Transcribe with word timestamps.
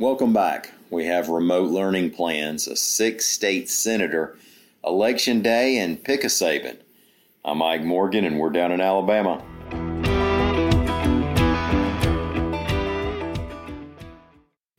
Welcome 0.00 0.32
back. 0.32 0.70
We 0.88 1.04
have 1.04 1.28
remote 1.28 1.70
learning 1.70 2.12
plans, 2.12 2.66
a 2.66 2.74
six 2.74 3.26
state 3.26 3.68
senator, 3.68 4.38
election 4.82 5.42
day, 5.42 5.76
and 5.76 6.02
pick 6.02 6.24
a 6.24 6.28
Saban. 6.28 6.78
I'm 7.44 7.58
Mike 7.58 7.82
Morgan, 7.82 8.24
and 8.24 8.38
we're 8.38 8.48
down 8.48 8.72
in 8.72 8.80
Alabama. 8.80 9.44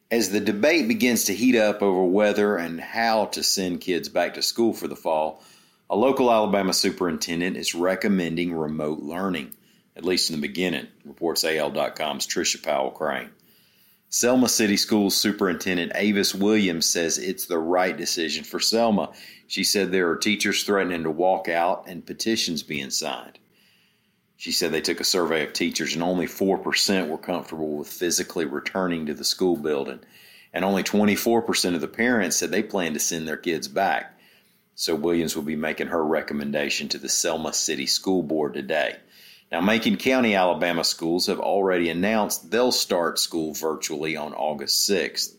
As 0.09 0.31
the 0.31 0.39
debate 0.39 0.87
begins 0.87 1.25
to 1.25 1.35
heat 1.35 1.55
up 1.55 1.83
over 1.83 2.03
whether 2.03 2.57
and 2.57 2.81
how 2.81 3.25
to 3.25 3.43
send 3.43 3.81
kids 3.81 4.09
back 4.09 4.33
to 4.33 4.41
school 4.41 4.73
for 4.73 4.87
the 4.87 4.95
fall, 4.95 5.43
a 5.87 5.95
local 5.95 6.31
Alabama 6.31 6.73
superintendent 6.73 7.57
is 7.57 7.75
recommending 7.75 8.55
remote 8.55 9.01
learning, 9.03 9.53
at 9.95 10.03
least 10.03 10.31
in 10.31 10.41
the 10.41 10.47
beginning, 10.47 10.87
reports 11.05 11.43
AL.com's 11.43 12.25
Trisha 12.25 12.63
Powell 12.63 12.89
Crain. 12.89 13.29
Selma 14.13 14.49
City 14.49 14.75
Schools 14.75 15.15
Superintendent 15.15 15.93
Avis 15.95 16.35
Williams 16.35 16.85
says 16.85 17.17
it's 17.17 17.45
the 17.45 17.57
right 17.57 17.95
decision 17.95 18.43
for 18.43 18.59
Selma. 18.59 19.13
She 19.47 19.63
said 19.63 19.89
there 19.89 20.09
are 20.09 20.17
teachers 20.17 20.65
threatening 20.65 21.03
to 21.03 21.09
walk 21.09 21.47
out 21.47 21.85
and 21.87 22.05
petitions 22.05 22.61
being 22.61 22.89
signed. 22.89 23.39
She 24.35 24.51
said 24.51 24.73
they 24.73 24.81
took 24.81 24.99
a 24.99 25.05
survey 25.05 25.45
of 25.45 25.53
teachers 25.53 25.93
and 25.93 26.03
only 26.03 26.27
4% 26.27 27.07
were 27.07 27.17
comfortable 27.17 27.77
with 27.77 27.87
physically 27.87 28.43
returning 28.43 29.05
to 29.05 29.13
the 29.13 29.23
school 29.23 29.55
building. 29.55 30.01
And 30.51 30.65
only 30.65 30.83
24% 30.83 31.73
of 31.73 31.79
the 31.79 31.87
parents 31.87 32.35
said 32.35 32.51
they 32.51 32.63
plan 32.63 32.93
to 32.95 32.99
send 32.99 33.29
their 33.29 33.37
kids 33.37 33.69
back. 33.69 34.19
So 34.75 34.93
Williams 34.93 35.37
will 35.37 35.43
be 35.43 35.55
making 35.55 35.87
her 35.87 36.03
recommendation 36.03 36.89
to 36.89 36.97
the 36.97 37.07
Selma 37.07 37.53
City 37.53 37.85
School 37.85 38.23
Board 38.23 38.55
today. 38.55 38.97
Now, 39.51 39.59
Macon 39.59 39.97
County, 39.97 40.33
Alabama 40.33 40.83
schools 40.83 41.27
have 41.27 41.39
already 41.39 41.89
announced 41.89 42.49
they'll 42.51 42.71
start 42.71 43.19
school 43.19 43.53
virtually 43.53 44.15
on 44.15 44.33
August 44.33 44.89
6th. 44.89 45.35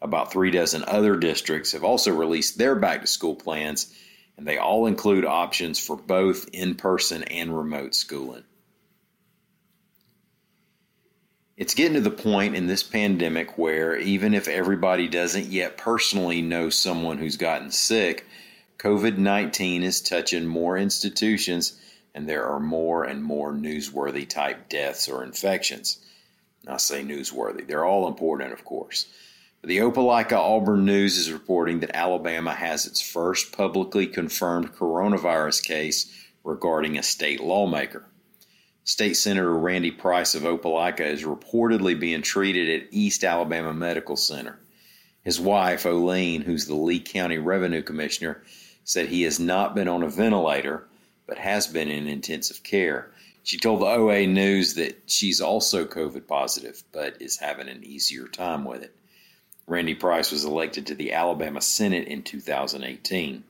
About 0.00 0.30
three 0.30 0.52
dozen 0.52 0.84
other 0.84 1.16
districts 1.16 1.72
have 1.72 1.82
also 1.82 2.14
released 2.14 2.58
their 2.58 2.76
back 2.76 3.00
to 3.00 3.06
school 3.08 3.34
plans, 3.34 3.92
and 4.36 4.46
they 4.46 4.58
all 4.58 4.86
include 4.86 5.24
options 5.24 5.80
for 5.80 5.96
both 5.96 6.48
in 6.52 6.76
person 6.76 7.24
and 7.24 7.56
remote 7.56 7.94
schooling. 7.94 8.44
It's 11.56 11.74
getting 11.74 11.94
to 11.94 12.00
the 12.00 12.10
point 12.10 12.54
in 12.54 12.66
this 12.66 12.82
pandemic 12.82 13.58
where, 13.58 13.96
even 13.96 14.34
if 14.34 14.46
everybody 14.46 15.08
doesn't 15.08 15.46
yet 15.46 15.76
personally 15.76 16.42
know 16.42 16.68
someone 16.68 17.18
who's 17.18 17.36
gotten 17.36 17.70
sick, 17.70 18.26
COVID 18.78 19.18
19 19.18 19.82
is 19.82 20.00
touching 20.00 20.46
more 20.46 20.76
institutions 20.76 21.80
and 22.14 22.28
there 22.28 22.46
are 22.46 22.60
more 22.60 23.04
and 23.04 23.22
more 23.22 23.52
newsworthy 23.52 24.28
type 24.28 24.68
deaths 24.68 25.08
or 25.08 25.24
infections. 25.24 25.98
I 26.66 26.76
say 26.76 27.02
newsworthy, 27.02 27.66
they're 27.66 27.84
all 27.84 28.08
important, 28.08 28.52
of 28.52 28.64
course. 28.64 29.06
The 29.62 29.78
Opelika 29.78 30.34
Auburn 30.34 30.84
News 30.84 31.16
is 31.16 31.32
reporting 31.32 31.80
that 31.80 31.96
Alabama 31.96 32.54
has 32.54 32.86
its 32.86 33.00
first 33.00 33.52
publicly 33.52 34.06
confirmed 34.06 34.74
coronavirus 34.74 35.64
case 35.64 36.12
regarding 36.44 36.98
a 36.98 37.02
state 37.02 37.40
lawmaker. 37.40 38.04
State 38.84 39.14
Senator 39.14 39.54
Randy 39.54 39.90
Price 39.90 40.34
of 40.34 40.42
Opelika 40.42 41.00
is 41.00 41.22
reportedly 41.22 41.98
being 41.98 42.20
treated 42.20 42.82
at 42.82 42.88
East 42.90 43.24
Alabama 43.24 43.72
Medical 43.72 44.16
Center. 44.16 44.58
His 45.22 45.40
wife, 45.40 45.86
Oline, 45.86 46.42
who's 46.42 46.66
the 46.66 46.74
Lee 46.74 47.00
County 47.00 47.38
Revenue 47.38 47.82
Commissioner, 47.82 48.42
said 48.84 49.08
he 49.08 49.22
has 49.22 49.40
not 49.40 49.74
been 49.74 49.88
on 49.88 50.02
a 50.02 50.08
ventilator 50.08 50.86
but 51.26 51.38
has 51.38 51.66
been 51.66 51.90
in 51.90 52.06
intensive 52.06 52.62
care. 52.62 53.10
She 53.42 53.58
told 53.58 53.80
the 53.80 53.86
OA 53.86 54.26
News 54.26 54.74
that 54.74 55.02
she's 55.06 55.40
also 55.40 55.84
COVID 55.84 56.26
positive, 56.26 56.82
but 56.92 57.20
is 57.20 57.38
having 57.38 57.68
an 57.68 57.84
easier 57.84 58.26
time 58.26 58.64
with 58.64 58.82
it. 58.82 58.94
Randy 59.66 59.94
Price 59.94 60.30
was 60.30 60.44
elected 60.44 60.86
to 60.86 60.94
the 60.94 61.12
Alabama 61.12 61.60
Senate 61.60 62.08
in 62.08 62.22
2018. 62.22 63.44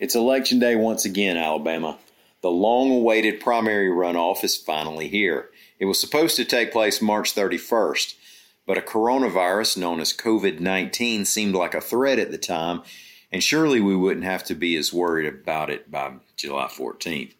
It's 0.00 0.14
election 0.14 0.58
day 0.58 0.74
once 0.76 1.04
again, 1.04 1.36
Alabama. 1.36 1.98
The 2.42 2.50
long 2.50 2.90
awaited 2.90 3.40
primary 3.40 3.88
runoff 3.88 4.44
is 4.44 4.56
finally 4.56 5.08
here. 5.08 5.50
It 5.78 5.86
was 5.86 6.00
supposed 6.00 6.36
to 6.36 6.44
take 6.44 6.72
place 6.72 7.00
March 7.00 7.34
31st, 7.34 8.14
but 8.66 8.76
a 8.76 8.82
coronavirus 8.82 9.76
known 9.76 10.00
as 10.00 10.12
COVID 10.12 10.60
19 10.60 11.24
seemed 11.24 11.54
like 11.54 11.74
a 11.74 11.80
threat 11.80 12.18
at 12.18 12.30
the 12.30 12.38
time 12.38 12.82
and 13.34 13.42
surely 13.42 13.80
we 13.80 13.96
wouldn't 13.96 14.24
have 14.24 14.44
to 14.44 14.54
be 14.54 14.76
as 14.76 14.92
worried 14.92 15.26
about 15.26 15.68
it 15.68 15.90
by 15.90 16.12
July 16.36 16.66
14th. 16.66 17.34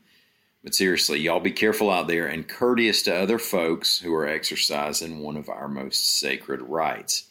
But 0.64 0.74
seriously, 0.74 1.20
y'all 1.20 1.38
be 1.38 1.52
careful 1.52 1.88
out 1.88 2.08
there 2.08 2.26
and 2.26 2.48
courteous 2.48 3.02
to 3.02 3.14
other 3.14 3.38
folks 3.38 4.00
who 4.00 4.12
are 4.12 4.26
exercising 4.26 5.20
one 5.20 5.36
of 5.36 5.48
our 5.48 5.68
most 5.68 6.18
sacred 6.18 6.62
rights. 6.62 7.28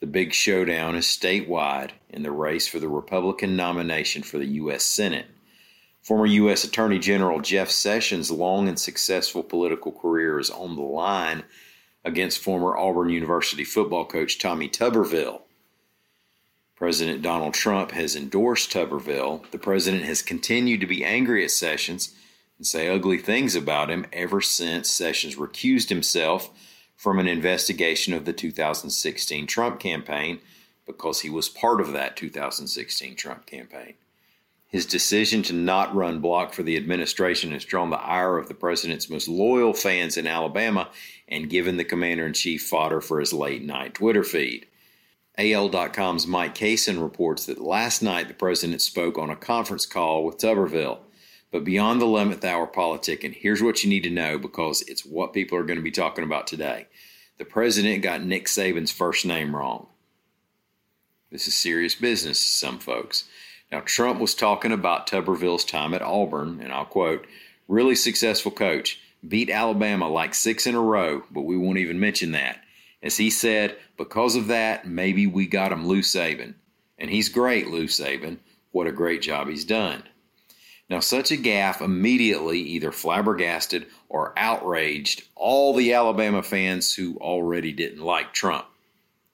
The 0.00 0.06
big 0.06 0.34
showdown 0.34 0.96
is 0.96 1.06
statewide 1.06 1.92
in 2.10 2.22
the 2.22 2.30
race 2.30 2.68
for 2.68 2.78
the 2.78 2.90
Republican 2.90 3.56
nomination 3.56 4.22
for 4.22 4.36
the 4.36 4.48
U.S. 4.48 4.84
Senate. 4.84 5.28
Former 6.02 6.26
U.S. 6.26 6.62
Attorney 6.62 6.98
General 6.98 7.40
Jeff 7.40 7.70
Sessions' 7.70 8.30
long 8.30 8.68
and 8.68 8.78
successful 8.78 9.42
political 9.42 9.92
career 9.92 10.38
is 10.38 10.50
on 10.50 10.76
the 10.76 10.82
line 10.82 11.44
against 12.04 12.40
former 12.40 12.76
Auburn 12.76 13.08
University 13.08 13.64
football 13.64 14.04
coach 14.04 14.38
Tommy 14.38 14.68
Tuberville. 14.68 15.43
President 16.76 17.22
Donald 17.22 17.54
Trump 17.54 17.92
has 17.92 18.16
endorsed 18.16 18.72
Tuberville. 18.72 19.48
The 19.52 19.58
president 19.58 20.04
has 20.04 20.22
continued 20.22 20.80
to 20.80 20.86
be 20.86 21.04
angry 21.04 21.44
at 21.44 21.52
Sessions 21.52 22.14
and 22.58 22.66
say 22.66 22.88
ugly 22.88 23.18
things 23.18 23.54
about 23.54 23.90
him 23.90 24.06
ever 24.12 24.40
since 24.40 24.90
Sessions 24.90 25.36
recused 25.36 25.88
himself 25.88 26.50
from 26.96 27.18
an 27.18 27.28
investigation 27.28 28.12
of 28.12 28.24
the 28.24 28.32
2016 28.32 29.46
Trump 29.46 29.78
campaign 29.78 30.40
because 30.86 31.20
he 31.20 31.30
was 31.30 31.48
part 31.48 31.80
of 31.80 31.92
that 31.92 32.16
2016 32.16 33.14
Trump 33.14 33.46
campaign. 33.46 33.94
His 34.66 34.86
decision 34.86 35.44
to 35.44 35.52
not 35.52 35.94
run 35.94 36.18
block 36.18 36.52
for 36.52 36.64
the 36.64 36.76
administration 36.76 37.52
has 37.52 37.64
drawn 37.64 37.90
the 37.90 38.00
ire 38.00 38.36
of 38.36 38.48
the 38.48 38.54
president's 38.54 39.08
most 39.08 39.28
loyal 39.28 39.72
fans 39.72 40.16
in 40.16 40.26
Alabama 40.26 40.88
and 41.28 41.48
given 41.48 41.76
the 41.76 41.84
commander 41.84 42.26
in 42.26 42.32
chief 42.32 42.66
fodder 42.66 43.00
for 43.00 43.20
his 43.20 43.32
late 43.32 43.62
night 43.62 43.94
Twitter 43.94 44.24
feed. 44.24 44.66
AL.com's 45.36 46.26
Mike 46.28 46.54
Cason 46.54 47.02
reports 47.02 47.46
that 47.46 47.60
last 47.60 48.02
night 48.02 48.28
the 48.28 48.34
president 48.34 48.80
spoke 48.80 49.18
on 49.18 49.30
a 49.30 49.36
conference 49.36 49.84
call 49.84 50.24
with 50.24 50.38
Tuberville. 50.38 50.98
But 51.50 51.64
beyond 51.64 52.00
the 52.00 52.06
11th 52.06 52.44
hour 52.44 52.66
politic, 52.66 53.24
and 53.24 53.34
here's 53.34 53.62
what 53.62 53.82
you 53.82 53.90
need 53.90 54.02
to 54.04 54.10
know 54.10 54.38
because 54.38 54.82
it's 54.82 55.04
what 55.04 55.32
people 55.32 55.58
are 55.58 55.64
going 55.64 55.78
to 55.78 55.82
be 55.82 55.90
talking 55.90 56.24
about 56.24 56.46
today. 56.46 56.86
The 57.38 57.44
president 57.44 58.02
got 58.02 58.22
Nick 58.22 58.46
Saban's 58.46 58.92
first 58.92 59.26
name 59.26 59.54
wrong. 59.54 59.88
This 61.30 61.48
is 61.48 61.54
serious 61.54 61.96
business, 61.96 62.38
some 62.38 62.78
folks. 62.78 63.24
Now, 63.72 63.80
Trump 63.80 64.20
was 64.20 64.36
talking 64.36 64.70
about 64.70 65.08
Tuberville's 65.08 65.64
time 65.64 65.94
at 65.94 66.02
Auburn, 66.02 66.60
and 66.60 66.72
I'll 66.72 66.84
quote, 66.84 67.26
really 67.66 67.96
successful 67.96 68.52
coach, 68.52 69.00
beat 69.26 69.50
Alabama 69.50 70.08
like 70.08 70.34
six 70.34 70.66
in 70.66 70.76
a 70.76 70.80
row, 70.80 71.24
but 71.32 71.42
we 71.42 71.56
won't 71.56 71.78
even 71.78 71.98
mention 71.98 72.32
that. 72.32 72.60
As 73.04 73.18
he 73.18 73.28
said, 73.28 73.76
because 73.98 74.34
of 74.34 74.46
that, 74.46 74.88
maybe 74.88 75.26
we 75.26 75.46
got 75.46 75.72
him 75.72 75.86
Lou 75.86 76.00
Saban. 76.00 76.54
And 76.98 77.10
he's 77.10 77.28
great, 77.28 77.68
Lou 77.68 77.84
Saban. 77.84 78.38
What 78.72 78.86
a 78.86 78.92
great 78.92 79.20
job 79.20 79.48
he's 79.48 79.66
done. 79.66 80.04
Now, 80.88 81.00
such 81.00 81.30
a 81.30 81.36
gaffe 81.36 81.82
immediately 81.82 82.60
either 82.60 82.92
flabbergasted 82.92 83.86
or 84.08 84.32
outraged 84.38 85.22
all 85.34 85.74
the 85.74 85.92
Alabama 85.92 86.42
fans 86.42 86.94
who 86.94 87.16
already 87.18 87.72
didn't 87.72 88.02
like 88.02 88.32
Trump 88.32 88.66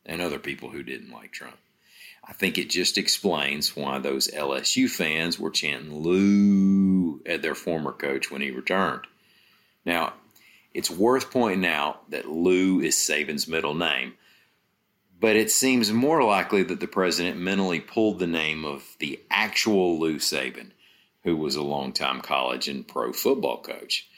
and 0.04 0.20
other 0.20 0.40
people 0.40 0.70
who 0.70 0.82
didn't 0.82 1.12
like 1.12 1.32
Trump. 1.32 1.56
I 2.24 2.32
think 2.32 2.58
it 2.58 2.70
just 2.70 2.98
explains 2.98 3.76
why 3.76 3.98
those 3.98 4.28
LSU 4.28 4.90
fans 4.90 5.38
were 5.38 5.50
chanting 5.50 5.94
Lou 5.94 7.22
at 7.24 7.42
their 7.42 7.54
former 7.54 7.92
coach 7.92 8.30
when 8.30 8.40
he 8.42 8.50
returned. 8.50 9.06
Now, 9.84 10.14
it's 10.72 10.90
worth 10.90 11.30
pointing 11.30 11.68
out 11.68 12.10
that 12.10 12.28
Lou 12.28 12.80
is 12.80 12.96
Saban's 12.96 13.48
middle 13.48 13.74
name, 13.74 14.14
but 15.18 15.36
it 15.36 15.50
seems 15.50 15.92
more 15.92 16.22
likely 16.22 16.62
that 16.62 16.80
the 16.80 16.86
president 16.86 17.38
mentally 17.38 17.80
pulled 17.80 18.18
the 18.18 18.26
name 18.26 18.64
of 18.64 18.96
the 18.98 19.20
actual 19.30 19.98
Lou 19.98 20.16
Saban, 20.16 20.70
who 21.24 21.36
was 21.36 21.56
a 21.56 21.62
longtime 21.62 22.20
college 22.20 22.68
and 22.68 22.86
pro 22.86 23.12
football 23.12 23.60
coach. 23.60 24.08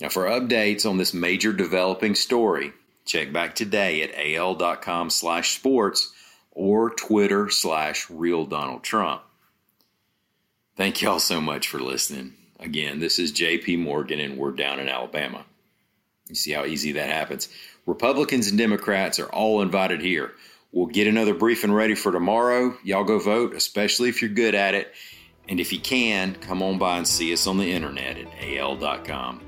Now, 0.00 0.08
for 0.08 0.24
updates 0.24 0.88
on 0.88 0.96
this 0.98 1.14
major 1.14 1.52
developing 1.52 2.14
story, 2.14 2.72
check 3.04 3.32
back 3.32 3.54
today 3.54 4.02
at 4.02 4.14
al.com 4.14 5.10
slash 5.10 5.56
sports 5.56 6.12
or 6.50 6.90
Twitter 6.90 7.50
slash 7.50 8.10
real 8.10 8.44
Donald 8.44 8.82
Trump. 8.82 9.22
Thank 10.76 11.02
y'all 11.02 11.20
so 11.20 11.40
much 11.40 11.68
for 11.68 11.78
listening. 11.78 12.34
Again, 12.58 12.98
this 12.98 13.18
is 13.18 13.32
JP 13.32 13.78
Morgan, 13.80 14.18
and 14.18 14.36
we're 14.36 14.50
down 14.50 14.80
in 14.80 14.88
Alabama. 14.88 15.44
You 16.28 16.34
see 16.34 16.52
how 16.52 16.64
easy 16.64 16.92
that 16.92 17.08
happens. 17.08 17.48
Republicans 17.86 18.48
and 18.48 18.58
Democrats 18.58 19.18
are 19.18 19.26
all 19.26 19.60
invited 19.60 20.00
here. 20.00 20.32
We'll 20.72 20.86
get 20.86 21.06
another 21.06 21.34
briefing 21.34 21.72
ready 21.72 21.94
for 21.94 22.10
tomorrow. 22.10 22.76
Y'all 22.82 23.04
go 23.04 23.18
vote, 23.18 23.54
especially 23.54 24.08
if 24.08 24.22
you're 24.22 24.30
good 24.30 24.54
at 24.54 24.74
it. 24.74 24.92
And 25.48 25.60
if 25.60 25.72
you 25.72 25.78
can, 25.78 26.34
come 26.34 26.62
on 26.62 26.78
by 26.78 26.96
and 26.96 27.06
see 27.06 27.32
us 27.32 27.46
on 27.46 27.58
the 27.58 27.70
internet 27.70 28.16
at 28.16 28.28
al.com. 28.42 29.40